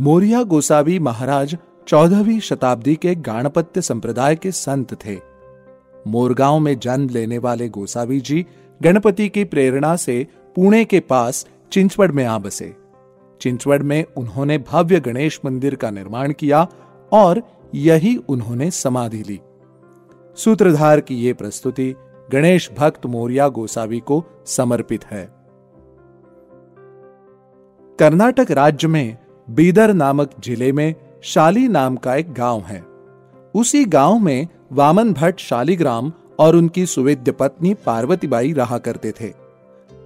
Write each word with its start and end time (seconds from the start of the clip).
मोरिया 0.00 0.42
गोसावी 0.42 0.98
महाराज 0.98 1.56
चौदहवीं 1.88 2.40
शताब्दी 2.40 2.94
के 2.96 3.14
गाणपत्य 3.14 3.82
संप्रदाय 3.82 4.36
के 4.36 4.52
संत 4.52 4.94
थे। 5.06 5.16
मोरगांव 6.06 6.58
में 6.58 6.78
जन्म 6.78 7.08
लेने 7.08 7.38
वाले 7.38 7.68
गोसावी 7.68 8.20
जी 8.20 8.46
गणपति 8.82 9.28
की 9.28 9.44
प्रेरणा 9.44 9.96
से 9.96 10.26
पुणे 10.56 10.84
के 10.84 11.00
पास 11.00 11.46
चिंचवड़ 11.72 12.12
में 12.12 12.24
आ 12.24 12.38
बसे। 12.38 12.76
चिंचवड़ 13.40 13.82
में 13.82 14.04
उन्होंने 14.16 14.58
भव्य 14.58 15.00
गणेश 15.00 15.40
मंदिर 15.44 15.74
का 15.74 15.90
निर्माण 15.90 16.32
किया 16.32 16.66
और 17.12 17.42
यही 17.74 18.16
उन्होंने 18.16 18.70
समाधि 18.70 19.22
ली। 19.28 19.40
सूत्रधार 20.36 21.00
की 21.00 21.22
यह 21.26 21.34
प्रस्तुति 21.34 21.94
गणेश 22.32 22.70
भक्त 22.78 23.06
मोरिया 23.06 23.48
गोसावी 23.48 24.00
को 24.00 24.24
समर्पित 24.46 25.04
है। 25.04 25.28
कर्नाटक 27.98 28.50
राज्य 28.50 28.88
में 28.88 29.16
बीदर 29.48 29.92
नामक 29.94 30.30
ज़िले 30.44 30.70
में 30.72 30.94
शाली 31.24 31.66
नाम 31.68 31.96
का 31.96 32.14
एक 32.16 32.32
गाँव 32.32 32.60
है। 32.62 32.82
उसी 33.54 33.84
गाँव 33.84 34.18
में 34.18 34.46
वामन 34.72 35.12
भट्ट 35.12 35.40
शालीग्राम 35.40 36.12
और 36.38 36.56
उनकी 36.56 36.84
सुविद्य 36.86 37.32
पत्नी 37.32 37.72
पार्वतीबाई 37.86 38.52
रहा 38.52 38.78
करते 38.78 39.12
थे। 39.20 39.32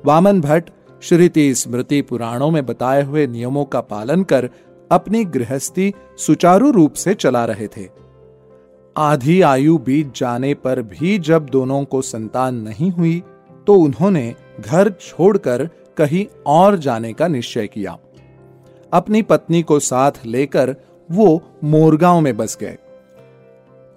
वामन 0.04 0.40
भट्ट 0.40 0.70
श्रुति 1.02 1.54
स्मृति 1.54 2.00
पुराणों 2.02 2.50
में 2.50 2.64
बताए 2.66 3.02
हुए 3.02 3.26
नियमों 3.26 3.64
का 3.64 3.80
पालन 3.80 4.22
कर 4.22 4.48
अपनी 4.90 5.24
गृहस्थी 5.24 5.92
सुचारू 6.18 6.70
रूप 6.70 6.92
से 6.94 7.14
चला 7.14 7.44
रहे 7.44 7.68
थे। 7.68 7.88
आधी 8.96 9.40
आयु 9.40 9.76
बीत 9.78 10.12
जाने 10.16 10.54
पर 10.54 10.82
भी 10.84 11.18
जब 11.20 11.48
दोनों 11.48 11.84
को 11.84 12.02
संतान 12.02 12.62
नहीं 12.62 12.90
हुई 12.90 13.22
तो 13.66 13.74
उन्होंने 13.74 14.34
घर 14.60 14.90
छोड़कर 15.00 15.68
कहीं 15.96 16.24
और 16.46 16.78
जाने 16.78 17.12
का 17.12 17.28
निश्चय 17.28 17.66
किया। 17.66 17.98
अपनी 18.92 19.22
पत्नी 19.22 19.62
को 19.62 19.78
साथ 19.80 20.12
लेकर 20.26 20.76
वो 21.10 21.42
मोरगांव 21.64 22.20
में 22.20 22.36
बस 22.36 22.58
गए। 22.60 22.78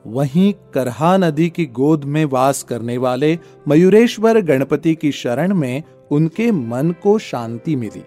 वहीं 0.07 0.53
करहा 0.73 1.17
नदी 1.17 1.49
की 1.49 1.65
गोद 1.65 2.03
में 2.03 2.25
वास 2.25 2.63
करने 2.63 2.97
वाले 2.97 3.39
मयूरेश्वर 3.67 4.41
गणपति 4.41 4.95
की 4.95 5.11
शरण 5.11 5.53
में 5.53 5.83
उनके 6.11 6.51
मन 6.51 6.95
को 7.03 7.17
शांति 7.19 7.75
मिली। 7.75 8.03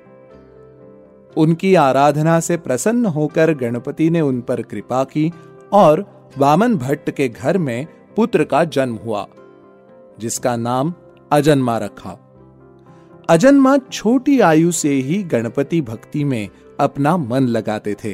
उनकी 1.37 1.75
आराधना 1.75 2.41
से 2.41 2.57
प्रसन्न 2.57 3.07
होकर 3.07 3.55
गणपति 3.55 4.11
ने 4.11 4.21
उन 4.21 4.41
पर 4.41 4.63
कृपा 4.63 5.05
की 5.05 5.33
और 5.73 6.07
वामन 6.39 6.77
भट्ट 6.77 7.11
के 7.11 7.29
घर 7.29 7.59
में 7.59 7.87
पुत्र 8.17 8.45
का 8.45 8.65
जन्म 8.65 8.95
हुआ, 8.95 9.27
जिसका 10.19 10.57
नाम 10.57 10.95
अजन्मा 11.33 11.79
रखा। 11.79 12.28
अजन्मा 13.29 13.77
छोटी 13.79 14.39
आयु 14.41 14.71
से 14.73 14.91
ही 14.91 15.23
गणपति 15.23 15.81
भक्ति 15.81 16.23
में 16.25 16.49
अपना 16.81 17.17
मन 17.17 17.47
लगाते 17.47 17.95
थे। 17.95 18.13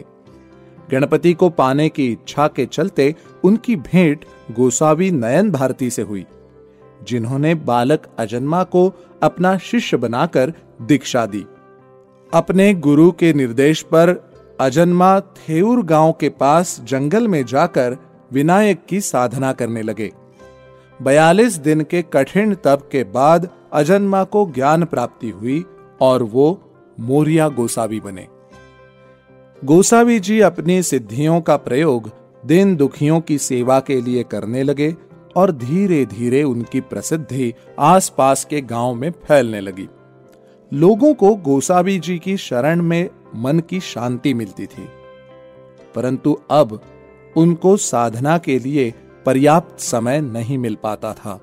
गणपति 0.90 1.32
को 1.32 1.48
पाने 1.50 1.88
की 1.88 2.06
इच्छा 2.12 2.46
के 2.48 2.66
चलते 2.66 3.14
उनकी 3.44 3.76
भेंट 3.76 4.24
गोसावी 4.52 5.10
नयन 5.10 5.50
भारती 5.50 5.90
से 5.90 6.02
हुई, 6.02 6.24
जिन्होंने 7.08 7.54
बालक 7.54 8.08
अजन्मा 8.18 8.62
को 8.64 8.92
अपना 9.22 9.56
शिष्य 9.58 9.96
बनाकर 9.96 10.52
दीक्षा 10.82 11.24
दी। 11.26 11.44
अपने 12.32 12.72
गुरु 12.74 13.10
के 13.12 13.32
निर्देश 13.32 13.82
पर 13.82 14.14
अजन्मा 14.60 15.20
थेउर 15.20 15.84
गाँव 15.84 16.12
के 16.12 16.28
पास 16.28 16.80
जंगल 16.84 17.28
में 17.28 17.44
जाकर 17.46 17.96
विनायक 18.32 18.84
की 18.88 19.00
साधना 19.00 19.52
करने 19.52 19.82
लगे। 19.82 20.12
बयालीस 21.02 21.54
दिन 21.54 21.80
के 21.80 22.02
कठिन 22.02 22.54
तप 22.54 22.88
के 22.92 23.04
बाद 23.04 23.50
अजन्मा 23.72 24.24
को 24.24 24.52
ज्ञान 24.54 24.84
प्राप्ति 24.84 25.30
हुई 25.30 25.64
और 26.00 26.22
वो 26.22 26.62
मोरिया 27.00 27.48
गोसावी 27.48 28.00
बने। 28.00 28.28
गोसावी 29.64 30.20
जी 30.20 30.40
अपनी 30.40 30.82
सिद्धियों 30.82 31.40
का 31.40 31.56
प्रयोग 31.56 32.10
दिन 32.46 32.76
दुखियों 32.76 33.20
की 33.20 33.38
सेवा 33.38 33.80
के 33.80 34.00
लिए 34.00 34.22
करने 34.22 34.62
लगे 34.62 34.96
और 35.36 35.52
धीरे 35.52 36.06
धीरे 36.06 36.42
उनकी 36.42 36.80
प्रसिद्धि 36.80 37.54
आसपास 37.78 38.44
के 38.44 38.60
गाँव 38.60 38.94
में 38.94 39.10
फैलने 39.10 39.60
लगी। 39.60 39.88
लोगों 40.72 41.14
को 41.14 41.34
गोसावी 41.34 41.98
जी 41.98 42.18
की 42.18 42.36
शरण 42.36 42.82
में 42.82 43.10
मन 43.36 43.58
की 43.58 43.80
शांति 43.80 44.34
मिलती 44.34 44.66
थी। 44.66 44.88
परंतु 45.94 46.38
अब 46.50 46.80
उनको 47.36 47.76
साधना 47.76 48.38
के 48.38 48.58
लिए 48.58 48.94
पर्याप्त 49.26 49.80
समय 49.80 50.20
नहीं 50.20 50.58
मिल 50.58 50.76
पाता 50.82 51.12
था। 51.12 51.40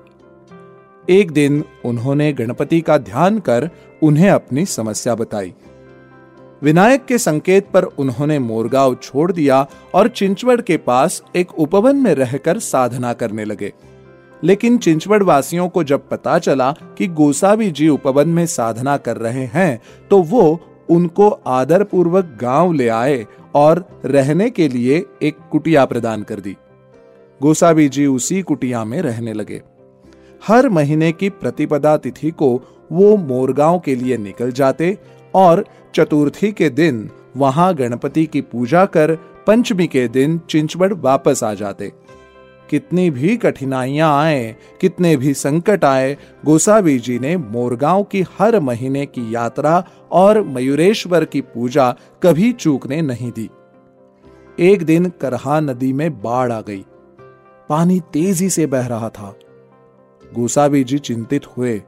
एक 1.10 1.30
दिन 1.30 1.64
उन्होंने 1.84 2.32
गणपति 2.32 2.80
का 2.80 2.98
ध्यान 2.98 3.38
कर 3.38 3.70
उन्हें 4.02 4.30
अपनी 4.30 4.66
समस्या 4.66 5.14
बताई। 5.14 5.54
विनायक 6.62 7.04
के 7.04 7.18
संकेत 7.18 7.68
पर 7.70 7.82
उन्होंने 7.82 8.38
मोरगांव 8.38 8.94
छोड़ 8.94 9.32
दिया 9.32 9.66
और 9.94 10.08
चिंचवड़ 10.08 10.60
के 10.60 10.76
पास 10.76 11.22
एक 11.36 11.54
उपवन 11.58 11.96
में 11.96 12.14
रहकर 12.14 12.58
साधना 12.58 13.12
करने 13.12 13.44
लगे। 13.44 13.72
लेकिन 14.44 14.78
चिंचवड़ 14.78 15.22
वासियों 15.22 15.68
को 15.68 15.84
जब 15.84 16.08
पता 16.08 16.38
चला 16.38 16.74
कि 16.98 17.06
गोसावी 17.06 17.70
जी 17.70 17.88
उपवन 17.88 18.28
में 18.28 18.46
साधना 18.46 18.96
कर 18.96 19.16
रहे 19.16 19.44
हैं 19.44 19.80
तो 20.10 20.22
वो 20.22 20.60
उनको 20.90 21.28
आदरपूर्वक 21.28 22.38
गाँव 22.40 22.72
ले 22.72 22.88
आए 22.88 23.26
और 23.54 23.84
रहने 24.04 24.50
के 24.50 24.68
लिए 24.68 25.04
एक 25.22 25.36
कुटिया 25.50 25.84
प्रदान 25.84 26.22
कर 26.22 26.40
दी। 26.40 26.56
गोसावी 27.42 27.88
जी 27.88 28.06
उसी 28.06 28.42
कुटिया 28.42 28.84
में 28.84 29.02
रहने 29.02 29.32
लगे। 29.32 29.62
हर 30.46 30.68
महीने 30.68 31.12
की 31.12 31.28
प्रतिपदा 31.28 31.96
तिथि 31.96 32.30
को 32.30 32.50
वो 32.92 33.16
मोरगांव 33.16 33.78
के 33.78 33.94
लिए 33.94 34.16
निकल 34.16 34.52
जाते 34.52 34.98
और 35.34 35.64
चतुर्थी 35.94 36.52
के 36.52 36.70
दिन 36.70 37.10
वहाँ 37.36 37.74
गणपति 37.74 38.26
की 38.26 38.40
पूजा 38.40 38.84
कर 38.84 39.14
पंचमी 39.46 39.86
के 39.86 40.08
दिन 40.08 40.40
चिंचवड़ 40.50 40.92
वापस 40.94 41.44
आ 41.44 41.54
जाते। 41.54 41.92
कितनी 42.70 43.10
भी 43.10 43.36
कठिनाइयाँ 43.36 44.22
आए, 44.22 44.56
कितने 44.80 45.16
भी 45.16 45.34
संकट 45.34 45.84
आए, 45.84 46.16
गोसावी 46.44 46.98
जी 46.98 47.18
ने 47.18 47.36
मोरगांव 47.36 48.02
की 48.02 48.24
हर 48.38 48.60
महीने 48.60 49.06
की 49.06 49.34
यात्रा 49.34 49.84
और 50.12 50.42
मयूरेश्वर 50.42 51.24
की 51.24 51.40
पूजा 51.40 51.94
कभी 52.22 52.52
चूकने 52.52 53.02
नहीं 53.02 53.30
दी। 53.30 53.50
एक 54.58 54.82
दिन 54.82 55.12
करहा 55.20 55.60
नदी 55.60 55.92
में 55.92 56.22
बाढ़ 56.22 56.52
आ 56.52 56.60
गई। 56.60 56.84
पानी 57.68 58.00
तेज़ी 58.12 58.48
से 58.50 58.66
बह 58.66 58.86
रहा 58.86 59.08
था। 59.08 59.34
गोसावी 60.22 60.82
जी 60.84 60.98
चिंतित 60.98 61.46
हुए 61.46 61.78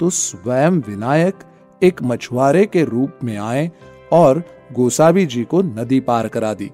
तो 0.00 0.10
स्वयं 0.10 0.80
विनायक 0.80 1.38
एक 1.82 2.02
मछुआरे 2.02 2.64
के 2.66 2.84
रूप 2.84 3.18
में 3.24 3.36
आए 3.38 3.70
और 4.12 4.42
गोसावी 4.72 5.24
जी 5.26 5.44
को 5.44 5.62
नदी 5.62 6.00
पार 6.00 6.28
करा 6.28 6.52
दी। 6.54 6.70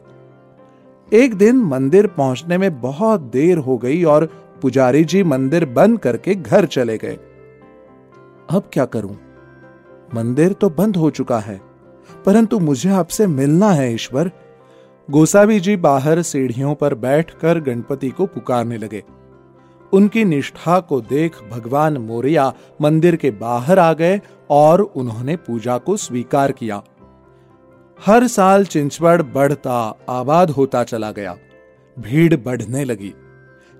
एक 1.12 1.34
दिन 1.34 1.56
मंदिर 1.64 2.06
पहुँचने 2.06 2.58
में 2.58 2.80
बहुत 2.80 3.20
देर 3.30 3.58
हो 3.58 3.76
गई 3.78 4.02
और 4.04 4.26
पुजारी 4.62 5.04
जी 5.04 5.22
मंदिर 5.24 5.64
बंद 5.66 5.98
करके 5.98 6.34
घर 6.34 6.66
चले 6.66 6.96
गए। 6.98 7.18
अब 8.48 8.70
क्या 8.72 8.84
करूँ? 8.86 9.16
मंदिर 10.14 10.52
तो 10.52 10.70
बंद 10.70 10.96
हो 10.96 11.10
चुका 11.10 11.38
है, 11.38 11.60
परंतु 12.26 12.58
मुझे 12.58 12.90
आपसे 12.90 13.26
मिलना 13.26 13.70
है 13.70 13.92
ईश्वर। 13.94 14.30
गोसावी 15.10 15.60
जी 15.60 15.76
बाहर 15.76 16.22
सीढ़ियों 16.22 16.74
पर 16.74 16.94
बैठकर 16.94 17.60
गणपति 17.60 18.08
को 18.08 18.26
पुकारने 18.26 18.76
लगे। 18.76 19.04
उनकी 19.92 20.24
निष्ठा 20.24 20.80
को 20.80 21.00
देख 21.00 21.32
भगवान 21.50 21.96
मोरिया 21.96 22.52
मंदिर 22.80 23.16
के 23.16 23.30
बाहर 23.30 23.78
आ 23.78 23.92
गए 23.92 24.20
और 24.50 24.80
उन्होंने 24.80 25.36
पूजा 25.36 25.78
को 25.78 25.96
स्वीकार 25.96 26.52
किया। 26.52 26.82
हर 28.06 28.26
साल 28.26 28.64
चिंचवड़ 28.64 29.22
बढ़ता, 29.22 29.98
आबाद 30.08 30.50
होता 30.50 30.84
चला 30.84 31.10
गया। 31.10 31.36
भीड़ 31.98 32.36
बढ़ने 32.36 32.84
लगी। 32.84 33.14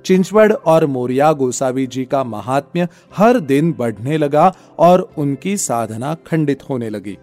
चिंचवड़ 0.05 0.53
और 0.53 0.87
मोरिया 0.87 1.33
गोसावी 1.33 1.87
जी 1.87 2.05
का 2.05 2.25
महात्म्य 2.25 2.89
हर 3.16 3.41
दिन 3.41 3.75
बढ़ने 3.78 4.16
लगा 4.16 4.54
और 4.78 5.10
उनकी 5.19 5.57
साधना 5.57 6.15
खंडित 6.15 6.63
होने 6.71 6.91
लगी। 6.91 7.19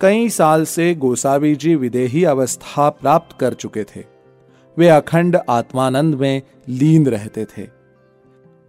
कई 0.00 0.28
साल 0.28 0.64
से 0.64 0.94
गोसावी 0.94 1.56
जी 1.56 1.74
विदेही 1.74 2.24
अवस्था 2.24 2.90
प्राप्त 2.90 3.36
कर 3.40 3.54
चुके 3.54 3.84
थे। 3.84 4.04
वे 4.78 4.88
अखंड 4.88 5.38
आत्मानंद 5.50 6.14
में 6.14 6.42
लीन 6.68 7.06
रहते 7.06 7.44
थे। 7.44 7.68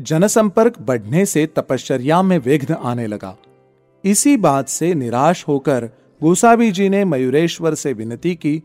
जनसंपर्क 0.01 0.79
बढ़ने 0.79 1.25
से 1.25 1.45
तपश्चर्या 1.45 2.21
में 2.21 2.38
विघ्न 2.38 2.74
आने 2.74 3.07
लगा। 3.07 3.38
इसी 4.06 4.38
बात 4.38 4.69
से 4.69 4.94
निराश 4.94 5.45
होकर 5.47 5.89
गोसावी 6.21 6.71
जी 6.71 6.89
ने 6.89 7.06
मयूरेश्वर 7.06 7.73
से 7.73 7.94
विनती 7.94 8.35
की, 8.35 8.63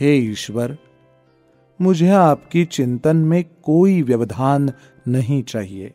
हे 0.00 0.16
ईश्वर, 0.16 0.78
मुझे 1.80 2.08
आपकी 2.08 2.64
चिंतन 2.64 3.16
में 3.16 3.44
कोई 3.62 4.02
व्यवधान 4.02 4.72
नहीं 5.08 5.42
चाहिए। 5.42 5.94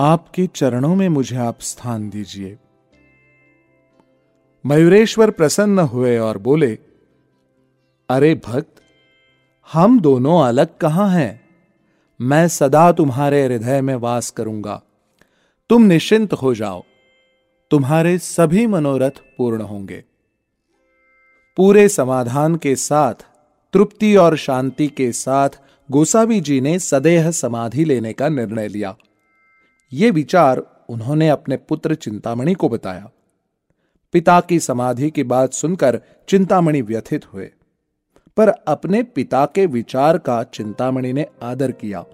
आपके 0.00 0.46
चरणों 0.46 0.94
में 0.94 1.08
मुझे 1.08 1.36
आप 1.36 1.60
स्थान 1.60 2.10
दीजिए। 2.10 2.56
मयूरेश्वर 4.66 5.30
प्रसन्न 5.30 5.78
हुए 5.78 6.18
और 6.18 6.38
बोले, 6.38 6.78
अरे 8.08 8.34
भक्त, 8.34 8.74
हम 9.72 10.00
दोनों 10.00 10.42
अलग 10.42 10.76
कहाँ 10.80 11.10
हैं? 11.10 11.40
मैं 12.20 12.48
सदा 12.48 12.92
तुम्हारे 12.92 13.44
हृदय 13.44 13.80
में 13.80 13.94
वास 13.94 14.30
करूँगा। 14.30 14.82
तुम 15.68 15.82
निश्चिंत 15.82 16.32
हो 16.32 16.54
जाओ। 16.54 16.84
तुम्हारे 17.70 18.18
सभी 18.18 18.66
मनोरथ 18.66 19.10
पूर्ण 19.10 19.62
होंगे। 19.62 20.04
पूरे 21.56 21.88
समाधान 21.88 22.56
के 22.56 22.76
साथ, 22.76 23.14
तृप्ति 23.72 24.16
और 24.16 24.36
शांति 24.36 24.86
के 24.86 25.12
साथ 25.12 25.50
गोसावी 25.90 26.40
जी 26.40 26.60
ने 26.60 26.78
सदेह 26.78 27.30
समाधि 27.30 27.84
लेने 27.84 28.12
का 28.12 28.28
निर्णय 28.28 28.68
लिया। 28.68 28.96
ये 29.92 30.10
विचार 30.10 30.84
उन्होंने 30.88 31.28
अपने 31.28 31.56
पुत्र 31.56 31.94
चिंतामणि 31.94 32.54
को 32.54 32.68
बताया। 32.68 33.10
पिता 34.12 34.40
की 34.40 34.60
समाधि 34.60 35.10
की 35.10 35.22
बात 35.22 35.52
सुनकर 35.52 36.00
चिंतामणि 36.28 36.82
व्यथित 36.82 37.34
हुए। 37.34 37.50
पर 38.36 38.48
अपने 38.48 39.02
पिता 39.02 39.46
के 39.46 39.66
विचार 39.66 40.18
का 40.18 40.42
चिंतामणि 40.42 41.12
ने 41.12 41.26
आदर 41.42 41.70
किया। 41.70 42.04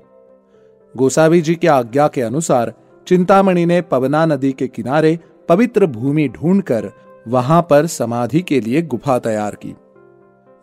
गोसावी 0.97 1.41
जी 1.41 1.55
की 1.55 1.67
आज्ञा 1.67 2.09
के 2.09 2.23
अनुसार 2.23 2.75
चिंतामणि 3.09 3.67
ने 3.67 3.81
पवना 3.81 4.27
नदी 4.27 4.53
के 4.53 4.69
किनारे 4.69 5.19
पवित्र 5.49 5.87
भूमि 5.87 6.29
ढूंढकर 6.29 6.93
वहाँ 7.29 7.67
पर 7.71 7.87
समाधि 7.87 8.43
के 8.43 8.61
लिए 8.61 8.83
गुफा 8.83 9.19
तैयार 9.19 9.55
की। 9.55 9.75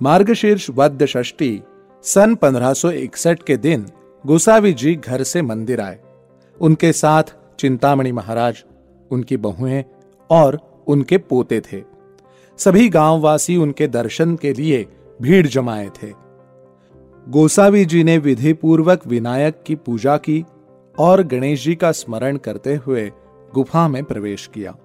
मार्गशीर्ष 0.01 0.69
वद्य 0.69 1.07
षष्ठी 1.07 1.63
सन 2.04 2.36
1561 2.36 3.44
के 3.44 3.57
दिन 3.57 3.86
गोसावी 4.25 4.74
जी 4.74 4.95
घर 4.95 5.24
से 5.24 5.42
मंदिर 5.42 5.81
आए। 5.81 6.00
उनके 6.62 6.94
साथ 6.94 7.24
चिंतामणि 7.60 8.12
महाराज, 8.12 8.63
उनकी 9.12 9.38
बहुएँ 9.38 9.86
और 10.30 10.71
उनके 10.92 11.18
पोते 11.18 11.62
थे। 11.62 11.82
सभी 12.58 12.90
गांववासी 12.90 13.58
उनके 13.58 13.88
दर्शन 13.88 14.36
के 14.36 14.54
लिए 14.54 14.88
भीड़ 15.22 15.48
जमाए 15.48 15.90
थे। 16.04 16.12
गोसावी 17.30 17.86
जी 17.86 18.04
ने 18.04 18.18
विधि 18.18 18.54
पूर्वक 18.54 19.08
विनायक 19.08 19.64
की 19.66 19.76
पूजा 19.76 20.18
की 20.18 20.46
और 21.00 21.24
गणेश 21.24 21.64
जी 21.64 21.76
का 21.76 21.92
स्मरण 21.92 22.38
करते 22.38 22.76
हुए 22.76 23.12
गुफा 23.54 23.88
में 23.88 24.04
प्रवेश 24.04 24.50
किया। 24.54 24.76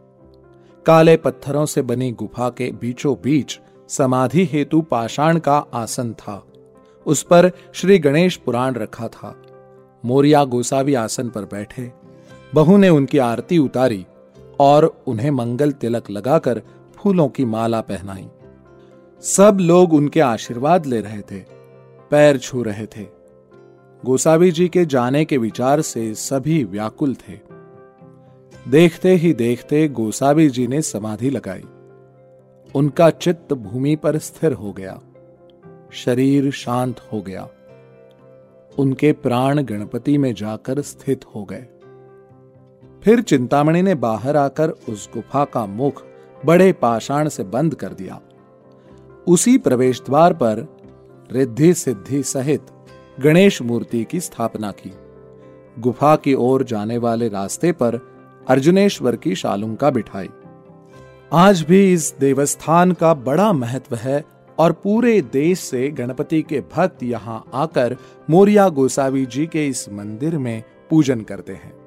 काले 0.86 1.16
पत्थरों 1.16 1.66
से 1.66 1.82
बनी 1.82 2.12
गुफा 2.12 2.48
के 2.48 2.72
बीचों 2.80 3.16
बीच 3.22 3.60
समाधि 3.88 4.44
हेतु 4.44 4.80
पाषाण 4.82 5.38
का 5.38 5.58
आसन 5.74 6.12
था। 6.12 6.46
उस 7.06 7.22
पर 7.22 7.50
श्री 7.72 7.98
गणेश 7.98 8.36
पुराण 8.36 8.74
रखा 8.74 9.08
था। 9.08 9.42
मोरिया 10.04 10.44
गोसावी 10.44 10.94
आसन 10.94 11.28
पर 11.28 11.42
बैठे। 11.42 11.92
बहू 12.54 12.76
ने 12.76 12.88
उनकी 12.88 13.18
आरती 13.18 13.58
उतारी। 13.58 14.06
और 14.60 15.02
उन्हें 15.06 15.30
मंगल 15.30 15.72
तिलक 15.72 16.10
लगाकर 16.10 16.62
फूलों 16.96 17.28
की 17.28 17.44
माला 17.44 17.80
पहनाई। 17.80 18.28
सब 19.20 19.58
लोग 19.60 19.92
उनके 19.92 20.20
आशीर्वाद 20.20 20.86
ले 20.86 21.00
रहे 21.00 21.20
थे, 21.20 21.44
पैर 22.10 22.38
छू 22.38 22.62
रहे 22.62 22.86
थे। 22.86 23.06
गोसावी 24.04 24.50
जी 24.50 24.68
के 24.68 24.84
जाने 24.84 25.24
के 25.24 25.36
विचार 25.36 25.80
से 25.80 26.14
सभी 26.14 26.64
व्याकुल 26.64 27.14
थे। 27.14 27.38
देखते 28.68 29.14
ही 29.14 29.32
देखते 29.32 29.88
गोसावी 29.88 30.48
जी 30.48 30.66
ने 30.66 30.82
समाधि 30.82 31.30
लगाई। 31.30 31.64
उनका 32.74 33.10
चित्त 33.10 33.52
भूमि 33.52 33.96
पर 33.96 34.18
स्थिर 34.18 34.52
हो 34.52 34.72
गया। 34.72 35.00
शरीर 35.92 36.50
शांत 36.50 37.00
हो 37.12 37.22
गया। 37.22 37.48
उनके 38.78 39.12
प्राण 39.12 39.62
गणपति 39.62 40.18
में 40.18 40.34
जाकर 40.34 40.80
स्थित 40.80 41.24
हो 41.24 41.44
गए। 41.44 41.66
फिर 43.06 43.20
चिंतामणि 43.20 43.82
ने 43.82 43.94
बाहर 43.94 44.36
आकर 44.36 44.68
उस 44.68 45.10
गुफा 45.14 45.44
का 45.44 45.66
मुख 45.66 46.02
बड़े 46.46 46.72
पाषाण 46.72 47.28
से 47.28 47.44
बंद 47.44 47.74
कर 47.74 47.88
दिया। 47.88 48.20
उसी 49.28 49.58
प्रवेश 49.58 50.00
द्वार 50.00 50.32
पर 50.32 50.76
रिद्धि 51.32 51.74
सिद्धि 51.74 52.22
सहित 52.22 52.62
गणेश 53.20 53.62
मूर्ति 53.62 54.04
की 54.04 54.20
स्थापना 54.20 54.70
की। 54.70 54.92
गुफा 55.78 56.16
की 56.16 56.34
ओर 56.34 56.64
जाने 56.64 56.98
वाले 56.98 57.28
रास्ते 57.28 57.72
पर 57.72 58.00
अर्जुनेश्वर 58.48 59.16
की 59.16 59.34
शालुंका 59.34 59.90
बिठाई। 59.90 60.28
आज 61.32 61.62
भी 61.62 61.92
इस 61.92 62.14
देवस्थान 62.20 62.92
का 62.92 63.14
बड़ा 63.14 63.52
महत्व 63.52 63.96
है 63.96 64.24
और 64.58 64.72
पूरे 64.72 65.20
देश 65.22 65.60
से 65.60 65.88
गणपति 65.88 66.42
के 66.42 66.60
भक्त 66.60 67.02
यहाँ 67.02 67.44
आकर 67.54 67.96
मोरिया 68.30 68.68
गोसावी 68.68 69.26
जी 69.26 69.46
के 69.46 69.68
इस 69.68 69.88
मंदिर 69.88 70.38
में 70.38 70.62
पूजन 70.90 71.20
करते 71.20 71.52
हैं। 71.52 71.85